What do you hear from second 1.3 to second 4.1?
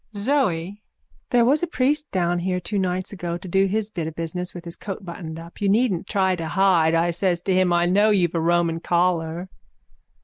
was a priest down here two nights ago to do his bit